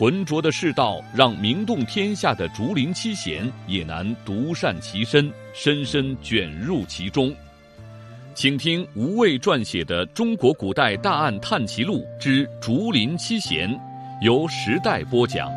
[0.00, 7.30] 浑浊的世道，让名动天下的竹林七贤也难独善其身，深深卷入其中。
[8.34, 13.68] 请听吴畏撰写的《中国古代大案探奇录之竹林七贤》，
[14.22, 15.50] 由时代播讲。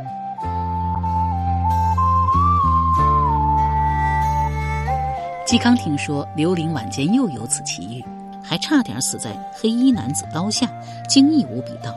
[5.48, 8.04] 嵇康听说刘伶晚间又有此奇遇，
[8.44, 10.68] 还差点死在黑衣男子刀下，
[11.08, 11.96] 惊异无比道。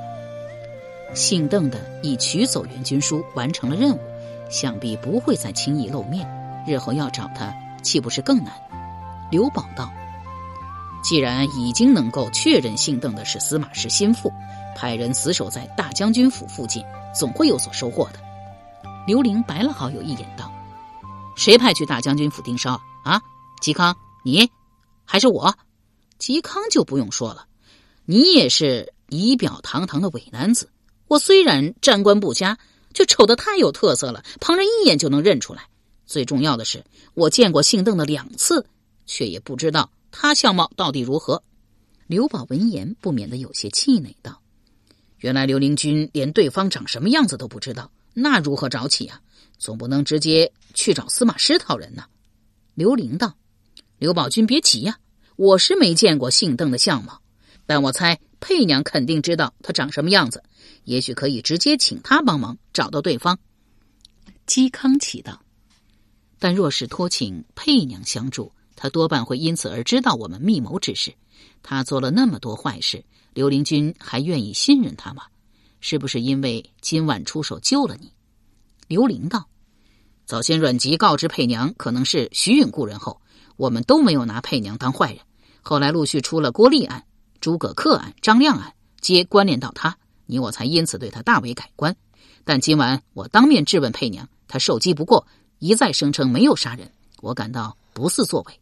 [1.15, 4.01] 姓邓的已取走援军书，完成了任务，
[4.51, 6.29] 想必不会再轻易露面。
[6.67, 8.53] 日后要找他，岂不是更难？
[9.31, 9.91] 刘宝道
[11.03, 14.31] ：“既然已经能够确认姓邓的是司马氏心腹，
[14.77, 18.21] 派人死守在大将军府附近，总会有所收获的。”
[19.07, 20.53] 刘伶白了好友一眼，道
[21.37, 23.21] ：“谁派去大将军府盯梢啊？
[23.63, 24.51] 嵇康，你，
[25.05, 25.55] 还是我？
[26.19, 27.47] 嵇康就不用说了，
[28.05, 30.69] 你也是仪表堂堂的伪男子。”
[31.09, 32.59] 我虽然站官不佳，
[32.93, 35.69] 却丑得太有特色了，旁人一眼就能认出来。
[36.05, 38.67] 最重要的是，我见过姓邓的两次，
[39.07, 41.43] 却也不知道他相貌到底如何。
[42.07, 44.41] 刘宝闻言不免得有些气馁，道
[45.19, 49.21] ：“原来刘灵君连对方长什么样子都不知道，那如何找起啊？
[49.59, 52.05] 总不能直接去找司马师讨人呢？”
[52.75, 53.35] 刘伶道
[53.99, 54.99] ：“刘宝君别急呀，
[55.37, 57.21] 我是没见过姓邓的相貌，
[57.67, 60.43] 但我猜佩娘肯定知道他长什么样子。”
[60.87, 63.39] 也许可以直接请他帮忙找到对方。
[64.47, 65.43] 嵇康奇道
[66.39, 71.13] ：“但若是托请佩娘相助，他多半会因此而知道我们密谋之事。
[71.63, 75.25] 他做了那么多坏事，刘灵君还愿意信任他吗？
[75.81, 78.13] 是不是因为今晚出手救了你？”
[78.87, 79.49] 刘伶道
[80.25, 83.21] ：“早先阮籍告知佩娘可能是徐允故人后，
[83.57, 85.19] 我们都没有拿佩娘当坏人。
[85.63, 87.05] 后来陆续出了郭立案、
[87.41, 91.97] 诸葛恪案、张亮案，皆关联到他。”你我才因此对他大为改观，
[92.45, 95.27] 但今晚我当面质问佩娘，她受击不过，
[95.59, 98.61] 一再声称没有杀人，我感到不似作为。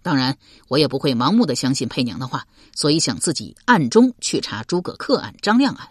[0.00, 5.88] 当然，我也不会盲目的相信佩娘的话，所以想自己暗中去查诸葛恪案、张亮案，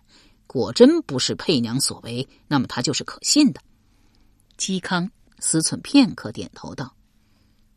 [0.48, 3.62] 果真不是佩娘所为，那么他就是可信的。
[4.58, 6.96] 嵇康思忖片刻，点头道：“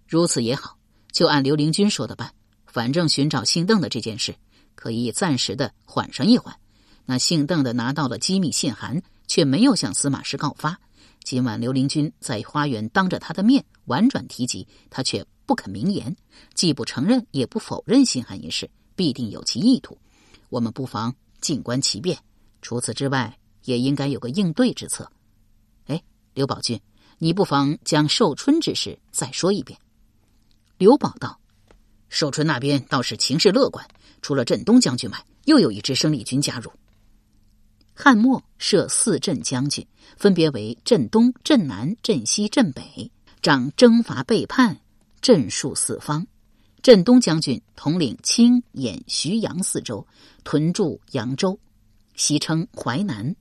[0.07, 0.79] 如此也好，
[1.13, 2.33] 就按刘灵君说的办。
[2.67, 4.35] 反正寻找姓邓的这件事，
[4.77, 6.55] 可以暂时的缓上一缓。”
[7.11, 10.79] 那姓邓的拿到了机密信函，却没有向司马师告发。
[11.25, 16.17] 今晚刘灵君在花园当着他的面婉转提及，他却不肯明言，
[16.55, 19.99] 既不承认也不否认信函一事，必定有其意图。
[20.51, 22.17] 我们不妨静观其变。
[22.63, 25.11] 除此之外，也应该有个应对之策。
[25.87, 26.01] 哎，
[26.33, 26.81] 刘宝俊，
[27.19, 29.77] 你不妨将寿春之事再说一遍。
[30.79, 31.41] 刘宝道
[32.09, 33.85] ：“寿春那边倒是情势乐观，
[34.23, 36.71] 除了镇东将军外，又有一支生力军加入。”
[38.03, 43.11] 汉末设四镇将军，分别为镇东、镇南、镇西、镇北，
[43.43, 44.81] 掌征伐背叛、
[45.21, 46.27] 镇戍四方。
[46.81, 50.07] 镇东将军统领青、兖、徐、扬四州，
[50.45, 51.61] 屯驻扬州，
[52.15, 53.37] 西称淮南。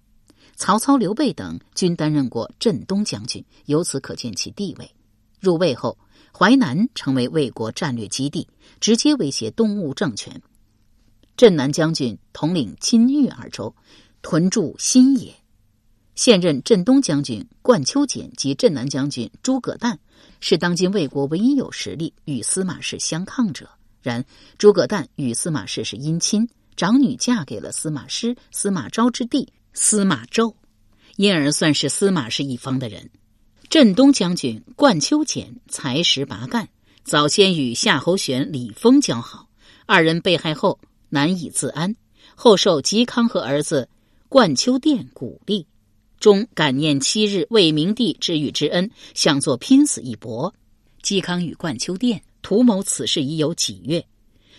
[0.58, 4.92] 曹操、刘备等均担任过镇东将军，由此可见其地位。
[5.40, 5.98] 入魏后，
[6.38, 8.46] 淮南成为魏国战略基地，
[8.82, 10.42] 直接威胁东吴政权。
[11.38, 13.74] 镇南将军统领金豫二州。
[14.22, 15.34] 屯驻新野，
[16.16, 19.98] 现任镇东将军冠丘俭及镇南将军诸葛诞，
[20.40, 23.70] 是当今魏国唯一有实力与司马氏相抗者。
[24.02, 24.24] 然
[24.58, 30.54] 诸葛诞与司马氏是姻亲，长女嫁给了司马师、司马昭之弟司马昭，
[31.16, 33.10] 因而算是司马氏一方的人。
[33.70, 36.70] 镇东将军冠丘俭才识拔干，
[37.04, 39.48] 早先与夏侯玄、李丰交好，
[39.86, 40.80] 二人被害后
[41.10, 41.96] 难以自安，
[42.36, 43.88] 后受嵇康和儿子。
[44.30, 45.66] 冠丘殿鼓励，
[46.20, 50.54] 终感念七日魏明帝之遇之恩，想作拼死一搏。
[51.02, 54.06] 嵇康与冠丘殿图谋此事已有几月，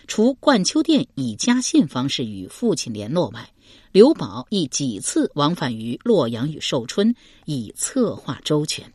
[0.09, 3.49] 除冠丘殿以家信方式与父亲联络外，
[3.93, 7.15] 刘宝亦几次往返于洛阳与寿春，
[7.45, 8.93] 以策划周全。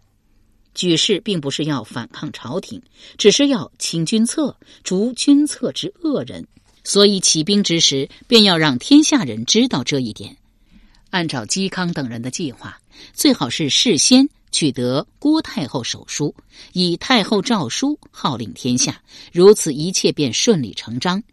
[0.74, 2.82] 举事并不是要反抗朝廷，
[3.18, 6.46] 只是要清君侧，逐君侧之恶人，
[6.84, 10.36] 所以起兵之时便要让天下人知道这一点。
[11.16, 12.78] 按照嵇康等人的计划，
[13.14, 16.36] 最好是事先取得郭太后手书，
[16.74, 19.02] 以太后诏书号令天下，
[19.32, 21.24] 如此一切便顺理成章。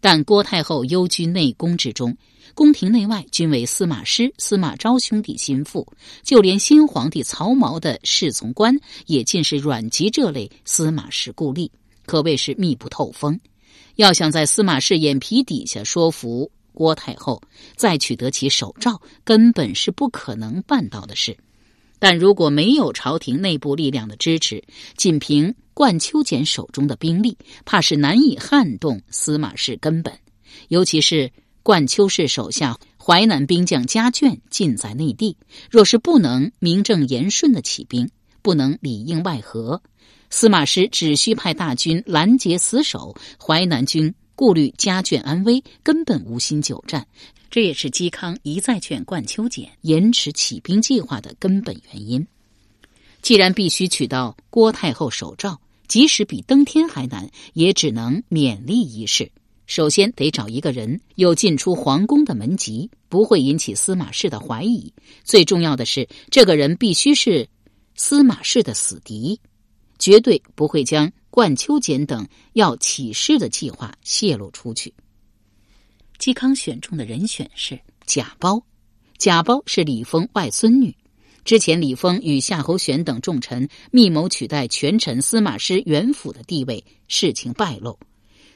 [0.00, 2.16] 但郭太后幽居内宫之中，
[2.54, 5.84] 宫廷内外均为司马师、司马昭兄弟心腹，
[6.22, 11.68] 就连新皇帝曹髦的侍从官也尽是阮籍这类司马氏故吏，
[12.04, 13.40] 可谓是密不透风。
[13.96, 17.40] 要想在司马氏眼皮底下说服郭太后，
[17.74, 21.34] 再取得其手诏，根本是不可能办到的事。
[21.98, 24.62] 但如果没有朝廷内部力量的支持，
[24.98, 30.12] 仅凭冠秋俭手中的兵力，怕是难以撼动司马氏根本。
[30.68, 31.32] 尤其是
[31.62, 35.38] 冠秋氏手下淮南兵将家眷尽在内地，
[35.70, 38.10] 若是不能名正言顺的起兵，
[38.42, 39.80] 不能里应外合，
[40.28, 47.04] 司马师只需派大军拦截死守淮南军，顾虑家眷安危，根本无心久战。
[47.50, 52.24] 这也是嵇康一再劝冠秋俭延迟起兵计划的根本原因。
[53.22, 59.32] 既然必须取到郭太后手诏，即使比登天还难，也只能勉力一试。
[59.66, 64.92] 首先得找一个人有进出皇宫的门籍，不会引起司马氏的怀疑。
[65.24, 67.48] 最重要的是，这个人必须是
[67.94, 69.40] 司马氏的死敌，
[69.98, 74.94] 绝对不会将冠秋俭等要起事的计划泄露出去。
[76.18, 78.62] 嵇康选中的人选是贾褒，
[79.18, 80.96] 贾褒是李丰外孙女。
[81.44, 87.98] 之前李丰与夏侯玄等重臣密谋取代权臣司马师元辅的地位，事情败露。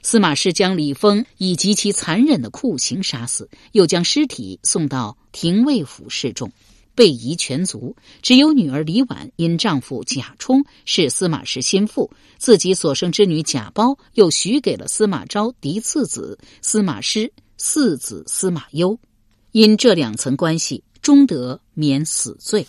[0.01, 6.51] 司马师将李丰以极其残忍的酷刑杀死，又将尸体送到廷尉府示众，
[7.01, 7.97] 位移全族。
[8.21, 17.33] 只有女儿李婉因丈夫贾充是司马氏心腹，自己所生之女贾褒又许给了司马昭嫡次子司马师。
[17.63, 18.99] 四子司马攸，
[19.53, 22.67] 因这两层关系，终得免死罪，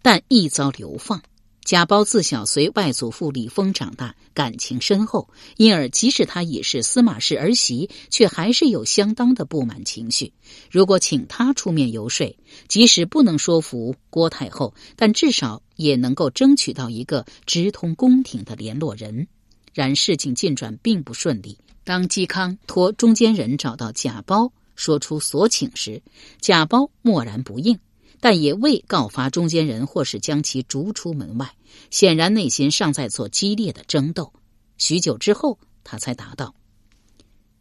[0.00, 1.20] 但亦遭流放。
[1.68, 5.28] 贾包自小随外祖父李丰长大，感情深厚，
[5.58, 10.32] 因而即使他已是司马氏儿媳，却还是有相当的不满情绪。
[10.70, 12.34] 如果请他出面游说，
[12.68, 19.28] 即使不能说服郭太后，但至少也能够争取到一个直通宫廷的联络人。
[19.74, 21.58] 然事情进展并不顺利。
[21.84, 26.00] 当嵇康托中间人找到贾包，说出所请时，
[26.40, 27.78] 贾包默然不应，
[28.20, 31.54] 但也未告发中间人，或是将其逐出门外。
[31.90, 34.32] 显然内心尚在做激烈的争斗。
[34.76, 36.54] 许久之后，他才答道：“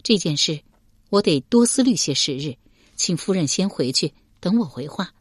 [0.04, 0.62] 这件事，
[1.10, 2.56] 我得多思虑些时日，
[2.96, 5.14] 请夫人先回去，等我回话。”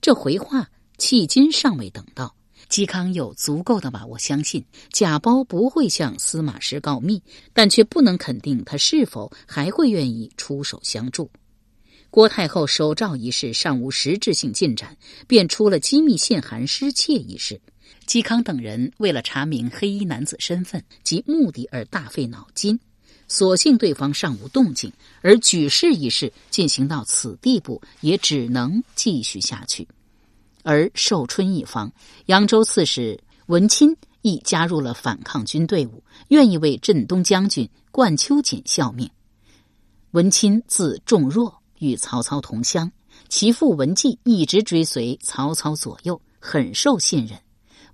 [0.00, 2.34] 这回话迄今尚未等到。
[2.68, 7.22] 嵇康有足够的把握相信贾包不会向司马师告密，
[7.52, 11.30] 但却不能肯定他是否还会愿意出手相助。
[12.16, 14.96] 郭太后手诏一事尚无实质性进展，
[15.26, 17.60] 便出了机密信函失窃一事。
[18.06, 22.80] 嵇康等人为了查明黑衣男子身份及目的而大费脑筋，
[23.28, 24.90] 所幸对方尚无动静，
[25.20, 29.86] 而举事一事进行到此地步，也只能继续下去。
[30.62, 31.92] 而寿春一方，
[32.24, 39.06] 扬州刺史文钦亦加入了反抗军队伍，愿意为镇东将军冠秋瑾效命。
[40.12, 42.90] 文钦字仲若，与曹操同乡，
[43.28, 47.38] 其父文纪一直追随曹操左右，很受信任。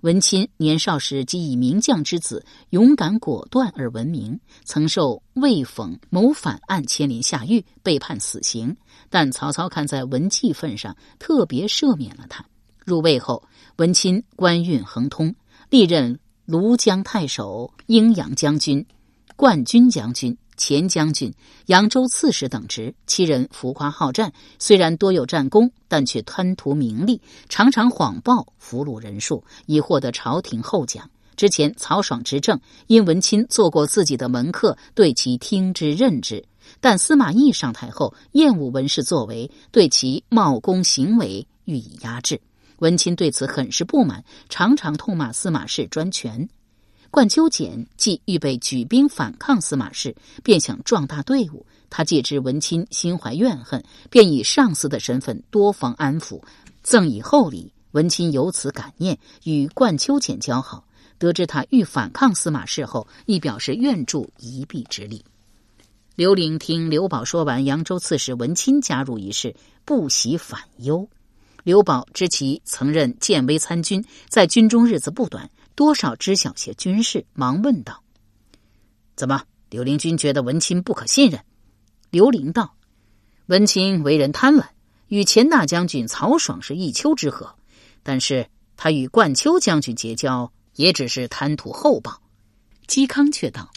[0.01, 8.75] 文钦年少时即以名将之子勇敢果断而闻名，曾受魏讽谋反案牵连下狱，被判死刑。
[9.09, 12.45] 但曹操看在文纪份上，特别赦免了他。
[12.85, 13.47] 入魏后，
[13.77, 15.33] 文钦官运亨通，
[15.69, 18.85] 历任庐江太守、阴阳将军、
[19.37, 21.33] 冠军将军、前将军、
[21.67, 22.93] 扬州刺史等职。
[23.07, 31.09] 其人浮夸好战，虽然多有战功，但却贪图名利，常常谎报俘虏人数，以获得朝廷厚奖。
[31.35, 36.37] 之前曹爽执政，因文钦做过自己的门客，对其听之任之；
[36.79, 42.39] 但司马懿上台后，厌恶文氏作为，对其冒功行为予以压制。
[42.77, 46.47] 文钦对此很是不满，常常痛骂司马氏专权。
[47.13, 51.63] 冠秋俭既预备举兵反抗司马氏，便想壮大队伍。
[51.87, 56.41] 他借知文钦心怀怨恨，便以上司的身份多方安抚，
[56.81, 57.71] 赠以厚礼。
[57.91, 60.87] 文钦由此感念，与冠秋俭交好。
[61.19, 65.23] 得知他欲反抗司马氏后，亦表示愿助一臂之力。
[66.15, 69.55] 刘伶听刘宝说完扬州刺史文钦加入一事，
[69.85, 71.07] 不喜反忧。
[71.63, 78.03] 刘宝知其曾任建威参军，在军中日子不短，多少知晓些军事，忙问道
[79.15, 81.39] ：“怎么，刘灵君觉得文钦不可信任？”
[82.11, 82.75] 刘伶道
[83.47, 84.65] ：“文钦为人贪婪，
[85.07, 87.53] 与前大将军曹爽是一丘之貉，
[88.03, 92.21] 但是他与冠秋将军结交，也只是贪图厚报。
[92.89, 93.71] 嵇康却道：“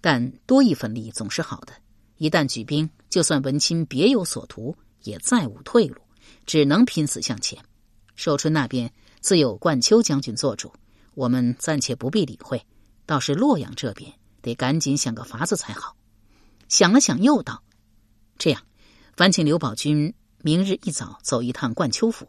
[0.00, 1.74] 但多一份利总是好的。
[2.16, 6.00] 一旦举兵，就算文钦别有所图，也再无退路，
[6.48, 7.62] 只能拼死向前。
[8.16, 8.90] 寿春那边
[9.20, 10.72] 自有冠秋将军做主，
[11.14, 12.64] 我们暂且不必理会。
[13.04, 15.94] 倒是洛阳这边，得赶紧想个法子才好。”
[16.66, 17.62] 想了想，又道
[18.38, 18.62] ：“这样，
[19.14, 22.26] 烦请刘宝军明日一早走一趟冠秋府。”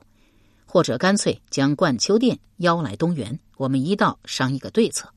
[0.68, 5.12] 或者干脆将冠秋殿邀来东园，我们一道商议个对策。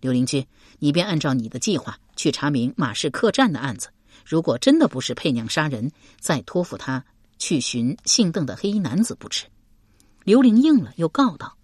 [0.00, 0.44] 刘灵君，
[0.80, 3.88] 你便按照你的计划去查明马氏客栈的案子。
[4.26, 7.04] 如果真的不是佩娘杀人，再托付他
[7.42, 9.46] 去寻姓邓的黑衣男子不迟。
[10.22, 11.56] 刘玲应了，又告道：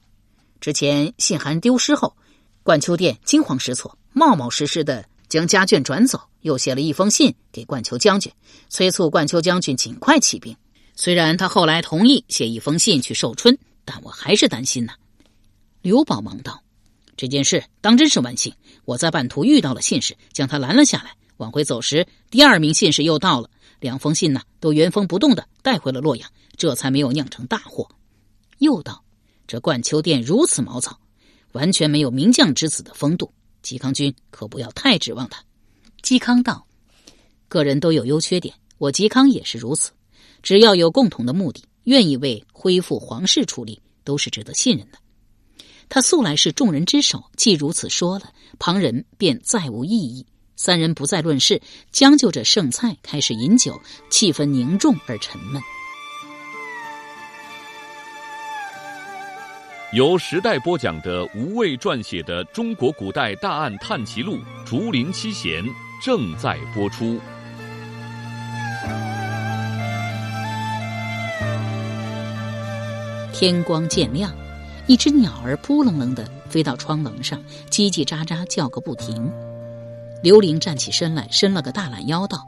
[0.61, 2.17] 之前信函丢失后，
[2.65, 8.33] 冠秋殿惊慌失措，冒冒失失的将家眷转走，又写了一封信给冠秋将军，
[8.69, 10.57] 催促冠秋将军尽快起兵。
[10.97, 14.95] 虽然他后来同意写一封信去寿春，但我还是担心呢。
[15.81, 16.61] 刘宝忙道
[17.17, 18.53] ：“这件事当真是万幸，
[18.85, 21.15] 我在半途遇到了信使，将他拦了下来。
[21.37, 23.49] 往回走时，第二名信使又到了，
[23.81, 27.89] 两封信呢都原封不动的带回了洛阳，这才没有酿成大祸。”
[28.59, 29.05] 又道
[29.47, 30.99] ：“这冠秋殿如此毛糙，
[31.53, 33.33] 完全没有名将之子的风度。
[33.63, 35.43] 嵇康君可不要太指望他。”
[36.03, 36.67] 嵇康道
[37.49, 39.93] ：“个人都有优缺点，我嵇康也是如此。”
[40.41, 44.99] 只要有共同的目的，愿意为恢复皇室出力，都是值得信任的。
[45.89, 50.25] 他素来是众人之首，既如此说了，旁人便再无异议。
[50.59, 51.63] 三人不再论事，
[51.93, 55.63] 将就着剩菜开始饮酒，气氛凝重而沉闷。
[59.93, 64.37] 由时代播讲的吴畏撰写的《中国古代大案探奇录·
[64.67, 65.65] 竹林七贤》
[66.05, 67.21] 正在播出。
[73.33, 74.35] 天光渐亮，
[74.89, 79.33] 一只鸟儿扑棱棱的飞到窗棱上，叽叽喳喳叫个不停。
[80.23, 82.47] 刘玲站起身来，伸了个大懒腰，道：“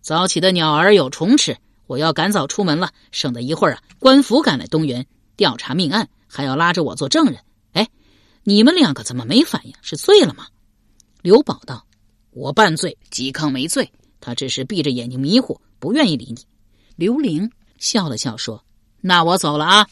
[0.00, 5.04] 早起的鸟儿有虫吃，我要赶早出门了，省得一会儿啊，官府赶来东园
[5.36, 7.40] 调查命案，还要拉着我做证人。
[7.72, 7.88] 哎，
[8.44, 9.74] 你们两个怎么没反应？
[9.82, 10.46] 是醉了吗？”
[11.22, 11.84] 刘宝道
[12.30, 13.90] ：“我半醉，嵇康没醉，
[14.20, 16.44] 他只是闭着眼睛迷糊，不愿意理你。”
[16.94, 18.62] 刘玲笑了笑说。
[19.02, 19.86] 那我走了啊！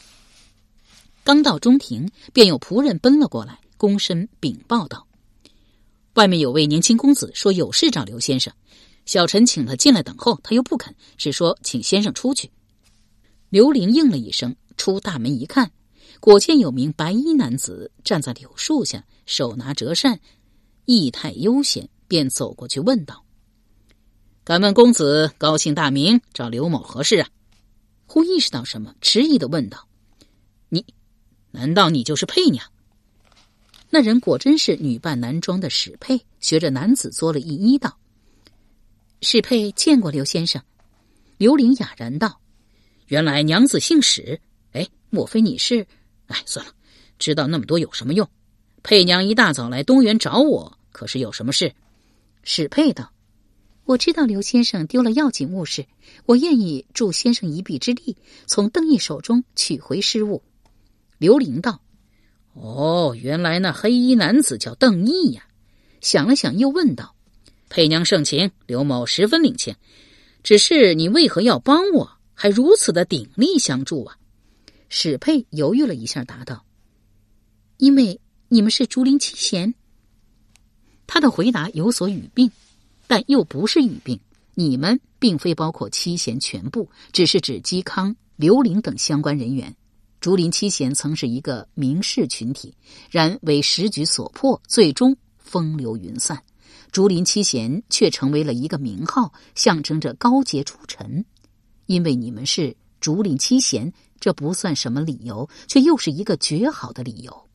[1.23, 5.07] 刚到中庭，便有仆人奔了过来，躬身禀报道
[6.15, 8.53] ：“外面有位年轻公子说有事找刘先生，
[9.05, 12.49] 小陈请他进来等候，他又不肯，只说请先生出去。”
[13.49, 15.71] 刘玲应了一声，出大门一看，
[16.21, 20.19] 果见有名白衣男子站在柳树下，手拿折扇，
[20.85, 23.25] 意态悠闲，便走过去问道
[24.45, 26.21] ：“敢问公子高姓大名？
[26.33, 27.27] 找刘某何事啊？”
[28.07, 29.85] 忽意识到什么，迟疑的问道
[30.69, 30.85] ：“你，
[31.51, 32.65] 难道你就是佩娘？”
[33.95, 37.97] 那人果真是女扮男装的史佩，学着男子作了一揖道
[39.23, 40.61] ：“史佩见过刘先生。”
[41.39, 42.41] 刘玲哑然道
[43.07, 44.41] ：“原来娘子姓史，
[44.73, 45.87] 哎，莫非你是？
[46.27, 46.73] 哎，算了，
[47.19, 48.29] 知道那么多有什么用？
[48.83, 51.73] 佩娘一大早来东园找我，可是有什么事？”
[52.43, 53.13] 史佩道。
[53.85, 55.85] 我知道刘先生丢了要紧物事，
[56.25, 60.43] 我愿意助先生一臂之力，从邓毅手中取回失物。
[61.17, 61.79] 刘玲道
[62.55, 65.45] ：“哦，原来那黑衣男子叫邓毅呀。”
[66.01, 67.15] 想了想，又问道
[67.69, 69.75] ：“佩娘盛情，刘某十分领情。
[70.43, 74.17] 只是你为何要帮我，还如此的鼎力相助啊？”
[74.89, 76.65] 史佩犹豫了一下，答道
[77.77, 78.19] ：“因为
[78.49, 79.75] 你们是竹林七贤。”
[81.07, 82.51] 他的回答有所语病。
[83.07, 84.19] 但又不是语病，
[84.55, 89.75] 你们并非包括七贤全部，只是指嵇康、刘伶等相关人员。
[90.25, 92.75] 竹林七贤曾是一个名士群体，
[93.11, 96.41] 然为时局所迫，最终风流云散。
[96.91, 101.23] 竹林七贤却成为了一个名号，象征着高洁出尘。
[101.85, 107.47] 因为你们是竹林七贤，这不算什么理由，却又是一个绝好的理由。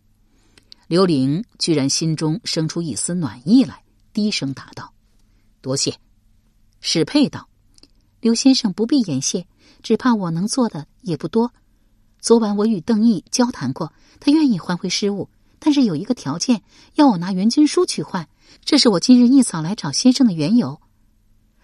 [0.86, 4.94] 刘伶居然心中生出一丝暖意来，低声答道。
[5.60, 5.96] 多谢，
[6.80, 7.48] 史佩道
[8.22, 9.44] ：“刘先生不必言谢，
[9.82, 11.52] 只怕我能做的也不多。
[12.20, 16.62] 昨晚我与邓毅交谈过，他愿意换回失物，但是有一个条件，
[16.94, 18.28] 要我拿援军书去换。
[18.62, 20.80] 这是我今日一早来找先生的缘由。”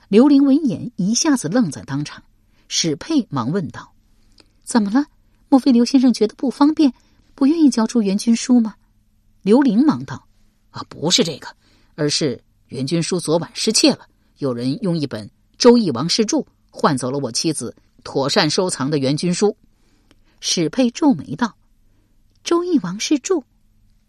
[0.09, 2.23] 刘玲闻言一下子愣在当场，
[2.69, 3.93] 史佩忙问道
[4.65, 5.05] ：“怎么了？
[5.49, 6.93] 莫非刘先生觉得不方便，
[7.35, 8.75] 不愿意交出援军书吗？”
[9.43, 10.27] 刘玲忙道
[10.71, 11.49] ：“啊，不是这个，
[11.97, 14.09] 而是……”援军书昨晚失窃了，
[14.39, 15.25] 有人用一本
[15.57, 19.57] 《周易王氏注》换走了我妻子妥善收藏的援军书。
[20.41, 21.57] 史佩皱眉道
[22.45, 23.43] ：“周易王氏著。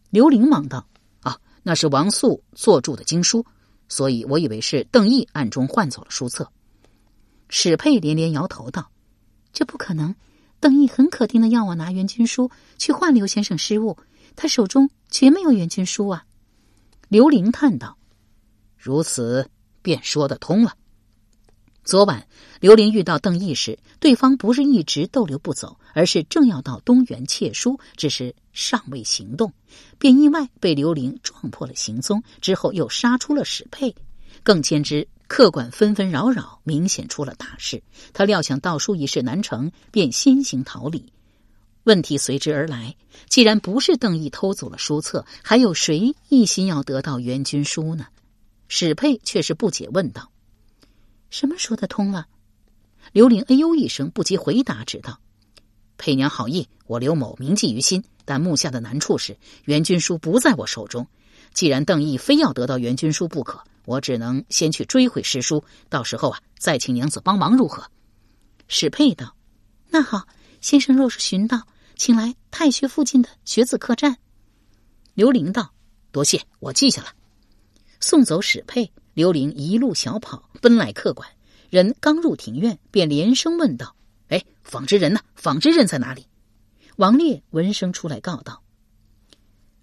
[0.09, 0.87] 刘玲忙道
[1.21, 3.45] ：“啊，那是王素作著的经书，
[3.89, 6.51] 所以我以为是邓毅暗中换走了书册。”
[7.49, 8.91] 史佩连连摇头道
[9.53, 10.13] ：“这不可能，
[10.59, 13.97] 邓毅很肯定的要我拿元军书去换刘先生失物，
[14.35, 16.25] 他手中绝没有元军书啊。”
[17.07, 17.97] 刘玲叹道
[18.77, 19.49] ：“如此
[19.81, 20.75] 便说得通了。”
[21.85, 22.27] 昨晚
[22.59, 29.51] 刘玲遇到邓毅时，对方不是一直逗留不走，而是正要到东园窃书，只是尚未行动，
[29.97, 33.95] 便意外被刘玲撞破了行踪，之后又杀出了史佩，
[34.43, 37.81] 更兼之客馆纷纷扰扰，明显出了大事。
[38.13, 41.11] 他料想盗书一事难成，便先行逃离。
[41.85, 42.95] 问题随之而来：
[43.27, 48.05] 既然不是邓毅偷走了书册，还有谁一心要得到援军书呢？
[48.67, 50.29] 史佩却是不解问道。
[51.31, 52.27] 什么说得通了？
[53.13, 55.19] 刘玲哎呦一声，不及回答，只道
[55.97, 58.03] ：“佩娘好意，我刘某铭记于心。
[58.25, 61.07] 但目下的难处是，袁军书不在我手中。
[61.53, 65.63] 既然邓毅非要得到袁军书不可，我只能先去追回师书。
[65.89, 67.89] 到时候啊，再请娘子帮忙，如何？”
[68.67, 69.35] 史佩道
[69.89, 70.27] ：“那好，
[70.61, 74.17] 先生若是寻到，请来太学附近的学子客栈。”
[75.15, 75.73] 刘玲道
[76.11, 77.07] ：“多谢，我记下了。”
[77.99, 78.91] 送走史佩。
[79.13, 81.27] 刘玲一路小跑奔来客馆，
[81.71, 83.95] 人刚入庭院，便连声问道：“，
[84.67, 85.19] 纺织人呢？
[85.35, 86.27] 纺织人在哪里？”
[86.97, 88.61] 王烈闻声出来告道：“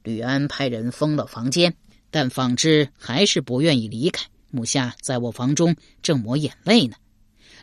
[0.05, 1.75] 吕安派人封了房间，
[2.11, 4.27] 但纺织还是不愿意离开。
[4.51, 6.97] 目下在我房中正抹眼泪呢。”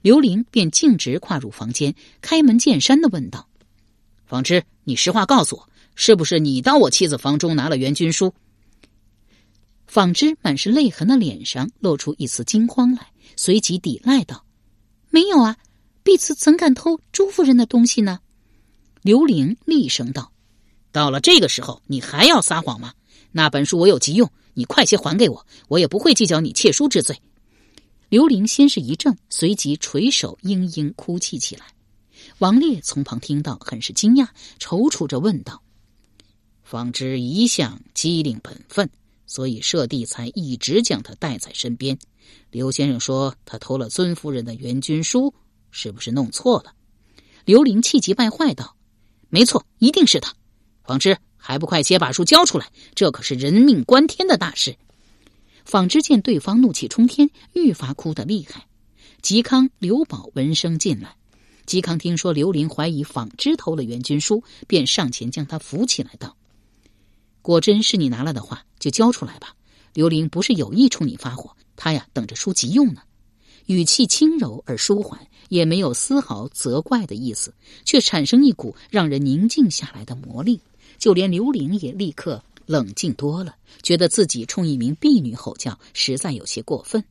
[0.02, 3.48] 刘玲便径直跨入房间，开门见山的问道
[4.26, 8.34] ：“纺织，你实话告诉我，是不是你到我妻子房中拿了援军书？”
[9.86, 14.44] 纺织满是泪痕的脸上露出一丝惊慌来，随即抵赖道
[15.12, 15.58] ：“没有啊，
[16.04, 18.20] 婢子怎敢偷朱夫人的东西呢？”
[19.02, 20.32] 刘玲厉声道
[20.92, 22.94] ：“到了这个时候，你还要撒谎吗？
[23.32, 27.20] 那本书我有急用，你快些还给我，我也不会计较你窃书之罪。”
[28.10, 31.66] 刘玲先是一怔，随即垂手嘤嘤哭泣起来。
[32.40, 34.28] 王烈从旁听到，很是惊讶，
[34.60, 35.62] 踌躇着问道
[36.62, 38.90] ：“方知一向机灵本分。”
[39.26, 41.98] 所以，舍弟才一直将他带在身边。
[42.50, 45.34] 刘先生说他偷了尊夫人的援军书，
[45.72, 46.74] 是不是弄错了？
[47.46, 48.76] 刘玲气急败坏道
[49.30, 50.36] ：“没错，一定是他。
[50.84, 52.70] 纺织还不快些把书交出来？
[52.94, 54.78] 这可是人命关天的大事。”
[55.66, 58.68] 纺织见对方怒气冲天，愈发哭得厉害。
[59.22, 61.16] 嵇康、刘宝闻声进来。
[61.68, 66.36] 嵇康听说刘玲怀疑纺织偷了援军书，便上前将他扶起来，道。
[67.42, 69.56] 果真是你拿了的话，就交出来吧。
[69.94, 73.02] 刘玲不是有意冲你发火，他呀等着书急用呢。
[73.68, 80.62] 语气轻柔而舒缓，也没有丝毫责怪的意思，却产生一股让人宁静下来的魔力。
[80.98, 87.04] 就连刘玲也立刻冷静多了，觉得自己冲一名婢女吼叫，实在有些过分。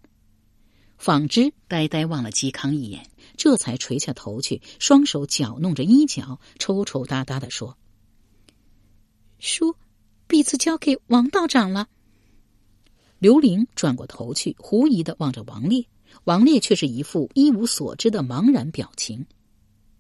[0.97, 7.77] 纺织呆呆望了嵇康一眼，这才垂下头去，双手搅弄着衣角，抽抽搭搭的说
[9.39, 9.77] ：“书。”
[10.27, 11.89] 婢子交给王道长了。
[13.19, 15.85] 刘玲转过头去，狐疑的望着王烈，
[16.25, 19.27] 王烈却是一副一无所知的茫然表情。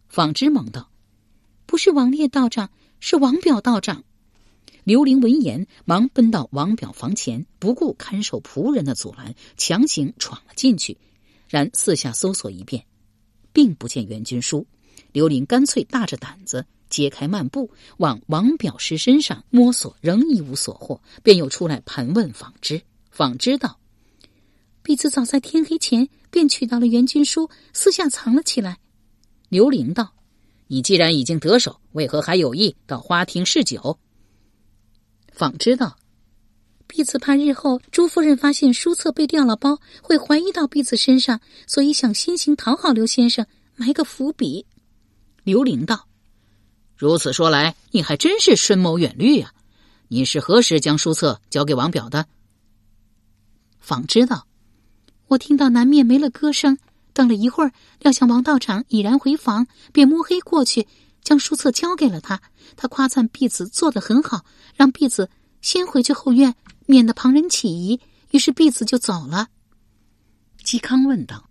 [0.09, 0.91] 纺织忙道
[1.67, 2.71] ：“不是王烈道长，
[3.01, 4.05] 是王表道长。”
[4.85, 10.99] 刘玲闻言，忙奔到王表房前，不顾看守仆人的阻拦，强行闯了进去。
[11.49, 12.85] 然四下搜索一遍，
[13.53, 14.67] 并不见援军书。
[15.13, 16.67] 刘玲干脆大着胆子。
[16.89, 22.83] 揭开幔布，往王表师身上摸索，仍一无所获，便又出来盘问纺织。
[23.13, 23.79] 纺织道
[24.91, 28.77] ：“婢子早在天黑前便取到了援军书，私下藏了起来。”
[29.49, 30.13] 刘玲道
[30.67, 33.97] ：“你既然已经得手，为何还有意到花厅试酒？”
[35.33, 35.97] 纺织道
[36.91, 44.67] ：“婢子怕日后朱夫人发现书册被掉了包，会怀疑到婢子身上，所以想先行讨好刘先生，埋个伏笔。”
[45.45, 46.09] 刘玲道。
[46.97, 49.55] 如此说来，你还真是深谋远虑啊！
[50.09, 52.27] 你是何时将书册交给王表的？
[53.79, 54.45] 纺织道
[55.31, 56.77] ：“我听到南面没了歌声，
[57.13, 60.89] 等了一会儿，料想王道长已然回房，便摸黑过去，
[61.23, 62.43] 将书册交给了他。
[62.77, 68.01] 他夸赞婢子做的很好，让婢子先回去后院，免得旁人起疑。
[68.33, 69.47] 于是婢子就走了。”
[70.65, 71.49] 嵇康问道：“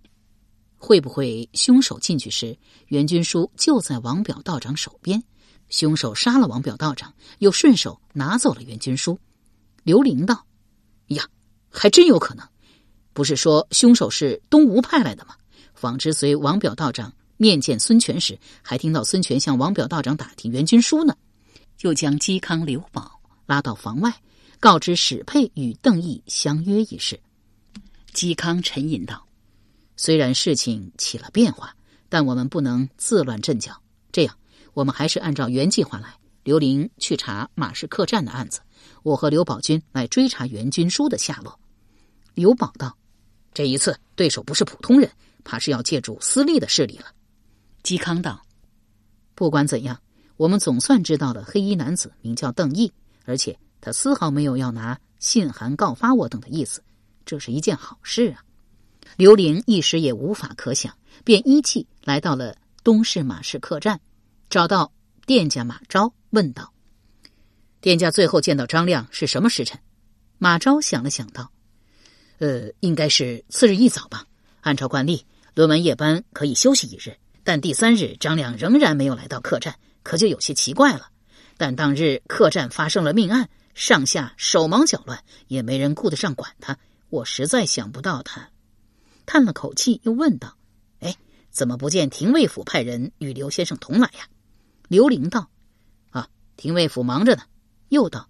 [0.78, 5.24] 会不会凶手进去时，袁军书就在王表道长手边？”
[5.70, 9.18] 凶手杀了王表道长，又顺手拿走了袁军书。
[9.84, 10.46] 刘玲道
[11.15, 11.24] ：“呀，
[11.70, 12.46] 还真有可能。
[13.19, 15.36] 不是说凶手是东吴派来的吗？
[15.73, 21.13] 纺织随王表道长面见孙权时，还听到孙权向王表道长打听援军书呢。”
[21.84, 24.13] 又将嵇康、刘宝拉到房外，
[24.62, 27.19] 告知史佩与邓毅相约一事。
[28.13, 29.27] 嵇康沉吟道
[29.97, 31.75] ：“虽然事情起了变化，
[32.08, 33.82] 但我们不能自乱阵脚。
[34.13, 34.34] 这样，
[34.73, 36.15] 我们还是按照原计划来。
[36.45, 38.62] 刘伶去查马氏客栈的案子，
[39.03, 41.60] 我和刘宝军来追查袁军书的下落。”
[42.34, 42.95] 刘宝道
[43.60, 45.12] ：“这一次对手不是普通人，
[45.43, 47.08] 怕是要借助私利的势力了。”
[47.84, 48.41] 嵇康道
[49.36, 50.02] ：“不管怎样，
[50.38, 52.89] 我们总算知道了黑衣男子名叫邓毅，
[53.26, 56.82] 而且他丝毫没有要拿信函告发我等的意思，
[57.26, 58.41] 这是一件好事啊。”
[59.17, 64.00] 刘玲一时也无法可想，便依计来到了东市马市客栈，
[64.50, 64.93] 找到
[65.26, 66.72] 店家马昭，问道
[67.82, 69.78] ：“店家最后见到张亮是什么时辰？”
[70.39, 71.52] 马昭想了想道
[72.39, 74.25] ：“呃，应该是次日一早吧。
[74.62, 81.10] 按照惯例，轮完夜班可以休息一日。”但第三日，张亮仍然没有来到客栈，可就有些奇怪了。
[81.58, 86.78] 但当日客栈发生了命案，上下手忙脚乱，也没人顾得上管他。
[87.10, 88.49] 我实在想不到他。
[89.25, 90.56] 叹了口气，又问道
[91.02, 91.15] ：“哎，
[91.49, 94.28] 怎么不见廷尉府派人与刘先生同来呀？”
[94.88, 95.49] 刘玲道
[96.12, 97.43] ：“啊，廷尉府忙着呢。”
[97.89, 98.29] 又道：“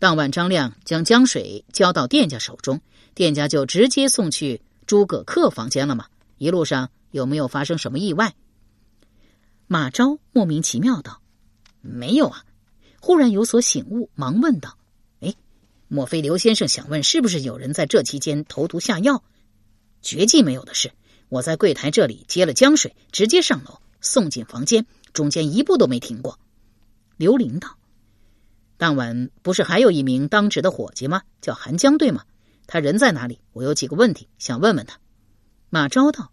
[0.00, 2.80] 当晚张亮将江水交到店家手中，
[3.14, 6.06] 店家就直接送去诸葛恪房间了吗？
[6.38, 8.34] 一路上有没有发生什么意外？”
[9.68, 11.20] 马昭莫名其妙道
[11.82, 12.46] ：“没有啊。”
[12.98, 14.78] 忽然有所醒悟，忙问道
[15.20, 15.34] ：“哎，
[15.86, 19.22] 莫非刘先生想问是不是有人在这期间投毒下药？
[20.00, 20.92] 绝技没有的事。
[21.28, 26.38] 我在柜台这里接了江水，直接上楼送进房间，中间一步都没停过。”
[27.18, 27.76] 刘玲道
[28.80, 31.20] ：“当晚不是还有一名当值的伙计吗？
[31.42, 32.24] 叫韩江，对吗？
[32.66, 33.38] 他人在哪里？
[33.52, 34.98] 我有几个问题想问问他。”
[35.68, 36.32] 马昭道。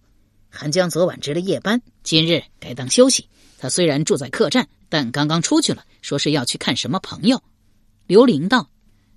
[0.49, 3.27] 韩江昨晚值了夜班，今日该当休息。
[3.57, 7.43] 他虽然住在客栈，但刚刚出去了，说是要去看什么朋友。
[8.05, 8.69] 刘玲道：“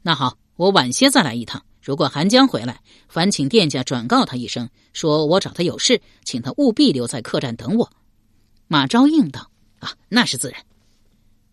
[0.03, 1.65] 那好，我晚些再来一趟。
[1.81, 7.93] 如果韩江回来，烦请店家转告他一声，说我找他有事，请他务必留在客栈等我。”
[8.67, 10.61] 马昭应道：“啊，那是自然。”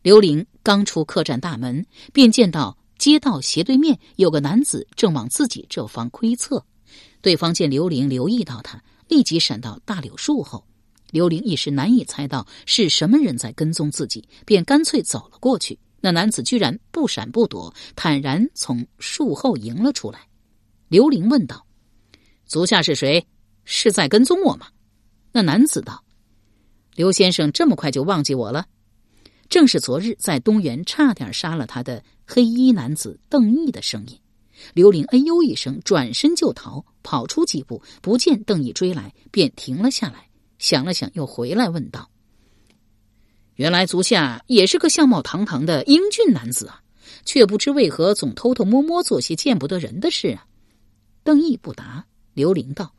[0.02, 6.66] 刘玲刚出客栈大门，便见到街道斜对面有个男子正往自己这方窥测。
[7.22, 8.82] 对方见刘玲留意到他。
[9.08, 10.66] 立即闪到大柳树后，
[11.12, 15.80] 刘玲一时难以猜到是什么人在跟踪自己，便干脆走了过去。
[16.02, 20.28] 那男子居然不闪不躲，坦然从树后迎了出来。
[20.90, 21.66] 刘玲问道
[22.46, 23.26] ：“足下是谁？
[23.64, 24.68] 是在跟踪我吗？”
[25.32, 26.04] 那男子道
[26.96, 28.66] ：“刘先生这么快就忘记我了？
[29.50, 34.20] 正是昨日在东园差点杀了他的黑衣男子邓毅的声音。”
[34.74, 42.10] 刘玲哎呦一声，转身就逃，跑出几步，不见邓毅追来，便停了下来，想了想，又回来问道
[43.54, 46.82] ：“原来足下也是个相貌堂堂的英俊男子啊，
[47.24, 50.44] 却不知为何总偷偷摸摸做些见不得人的事啊？”
[51.24, 52.04] 邓毅不答。
[52.34, 52.92] 刘玲道：“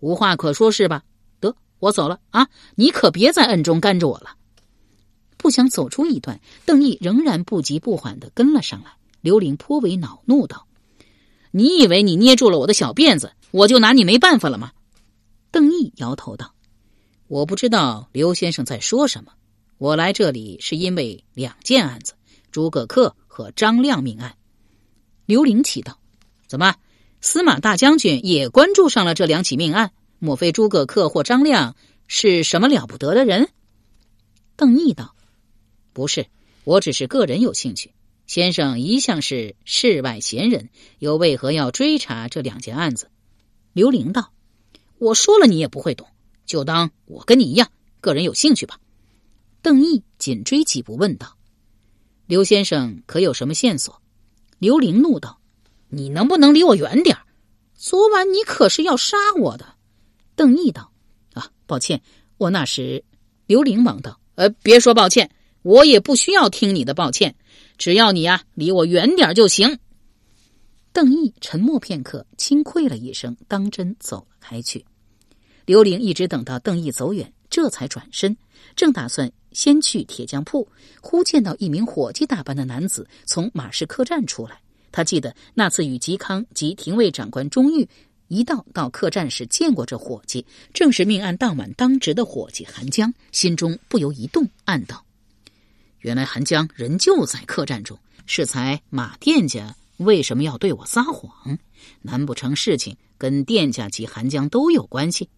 [0.00, 1.02] 无话可说是吧？
[1.40, 4.34] 得，我走了啊，你可别在暗中跟着我了。”
[5.46, 8.90] 不想走出一段，邓毅仍然不急不缓的跟了上来。
[9.20, 10.66] 刘玲颇为恼怒道。
[11.52, 14.72] 你以为你捏住了我的小辫子，我就拿你没办法了吗？
[15.52, 16.52] 邓毅摇头道
[17.28, 19.34] ：“我不知道刘先生在说什么。
[19.78, 22.14] 我来这里是因为两件案子：
[22.50, 24.34] 诸葛恪和张亮命案。”
[25.26, 26.00] 刘玲奇道
[26.48, 26.74] ：“怎么，
[27.20, 29.92] 司马大将军也关注上了这两起命案？
[30.18, 31.76] 莫非诸葛恪或张亮
[32.08, 33.48] 是什么了不得的人？”
[34.56, 35.14] 邓毅道
[35.96, 36.26] ：“不是，
[36.64, 37.90] 我只是个人有兴趣。”
[38.28, 43.08] 先生一向是世外闲人，又为何要追查这两件案子？
[43.72, 44.30] 刘玲道
[44.98, 46.06] ：“我说了，你也不会懂，
[46.44, 47.70] 就当我跟你一样，
[48.02, 48.78] 个人有兴趣吧。”
[49.62, 51.38] 邓毅紧追几步问道
[52.26, 54.02] ：“刘先生可有什么线索？”
[54.60, 55.40] 刘玲怒道
[55.88, 57.22] ：“你能不能离我远点儿
[57.74, 59.76] 昨晚你可是要杀我的。”
[60.36, 60.92] 邓毅道
[61.32, 62.02] ：“啊，抱歉，
[62.36, 63.02] 我那时……”
[63.46, 65.30] 刘玲忙道：“呃，别说抱歉，
[65.66, 67.34] 我也不需要听你的抱歉。”
[67.76, 69.78] 只要你呀离我远点就行。
[70.92, 74.86] 邓毅沉默片刻，轻喟了一声，当真走了开去。
[75.66, 78.34] 刘玲一直等到邓毅走远，这才转身，
[78.74, 80.66] 正打算先去铁匠铺，
[81.02, 84.58] 忽见到一名伙计打扮的男子从马氏客栈出来。
[84.90, 87.86] 他记得那次与嵇康及廷尉长官钟玉
[88.28, 95.05] 一道到客栈时见过这伙计，正是命案当晚当值的伙计韩江，心中不由一动，暗道。
[96.00, 101.58] 原来韩江人就在客栈中，适才马店家为什么要对我撒谎？
[102.02, 105.28] 难不成事情跟店家及韩江都有关系？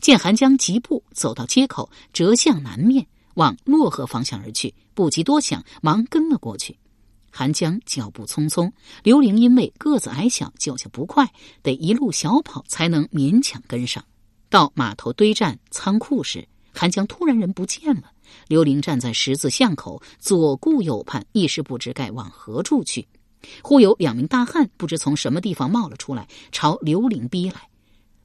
[0.00, 6.76] 见韩江疾步走到街口，折向南面，往洛河方向而去，不及多想，忙跟了过去。
[7.30, 8.70] 韩江脚步匆匆，
[9.02, 11.28] 刘玲因为个子矮小，脚下不快，
[11.62, 14.04] 得一路小跑才能勉强跟上。
[14.48, 18.12] 到码头堆站仓库时，韩江突然人不见了。
[18.48, 23.06] 刘玲站在十字巷口，左顾右盼，一时不知该往何处去。
[23.62, 27.68] 忽有两名大汉不知从什么地方冒了出来，朝刘玲逼来。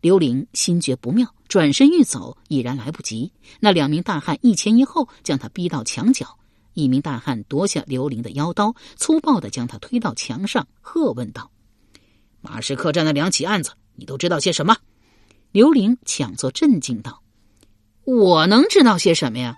[0.01, 3.31] 刘玲心觉不妙，转身欲走，已然来不及。
[3.59, 6.37] 那两名大汉一前一后，将他逼到墙角。
[6.73, 11.51] 一名大汉夺下刘玲的腰刀，粗暴的将他推到墙上，喝问道
[12.39, 14.77] ：“马氏客栈的两起案子，你都知道些什么？”
[15.51, 17.21] 刘玲强作镇静道
[18.05, 19.57] ：“我能知道些什么呀？”